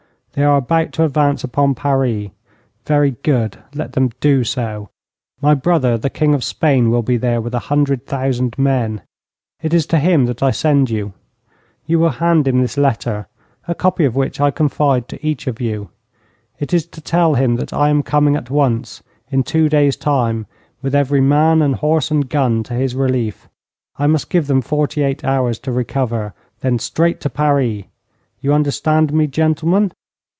They 0.33 0.43
are 0.43 0.55
about 0.59 0.93
to 0.93 1.03
advance 1.03 1.43
upon 1.43 1.75
Paris. 1.75 2.29
Very 2.85 3.17
good. 3.21 3.57
Let 3.75 3.91
them 3.91 4.11
do 4.21 4.45
so. 4.45 4.87
My 5.41 5.53
brother, 5.53 5.97
the 5.97 6.09
King 6.09 6.33
of 6.33 6.41
Spain, 6.45 6.89
will 6.89 7.01
be 7.03 7.17
there 7.17 7.41
with 7.41 7.53
a 7.53 7.59
hundred 7.67 8.05
thousand 8.07 8.57
men. 8.57 9.01
It 9.61 9.73
is 9.73 9.85
to 9.87 9.99
him 9.99 10.27
that 10.27 10.41
I 10.41 10.51
send 10.51 10.89
you. 10.89 11.11
You 11.85 11.99
will 11.99 12.11
hand 12.11 12.47
him 12.47 12.61
this 12.61 12.77
letter, 12.77 13.27
a 13.67 13.75
copy 13.75 14.05
of 14.05 14.15
which 14.15 14.39
I 14.39 14.51
confide 14.51 15.09
to 15.09 15.23
each 15.27 15.47
of 15.47 15.59
you. 15.59 15.89
It 16.59 16.73
is 16.73 16.85
to 16.87 17.01
tell 17.01 17.33
him 17.33 17.57
that 17.57 17.73
I 17.73 17.89
am 17.89 18.01
coming 18.01 18.37
at 18.37 18.49
once, 18.49 19.03
in 19.29 19.43
two 19.43 19.67
days' 19.67 19.97
time, 19.97 20.45
with 20.81 20.95
every 20.95 21.19
man 21.21 21.61
and 21.61 21.75
horse 21.75 22.09
and 22.09 22.29
gun 22.29 22.63
to 22.63 22.73
his 22.73 22.95
relief. 22.95 23.49
I 23.99 24.07
must 24.07 24.29
give 24.29 24.47
them 24.47 24.61
forty 24.61 25.03
eight 25.03 25.25
hours 25.25 25.59
to 25.59 25.73
recover. 25.73 26.33
Then 26.61 26.79
straight 26.79 27.19
to 27.19 27.29
Paris! 27.29 27.83
You 28.39 28.53
understand 28.53 29.11
me, 29.11 29.27
gentlemen?' 29.27 29.91